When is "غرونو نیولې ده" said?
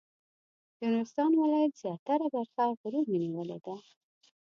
2.79-3.75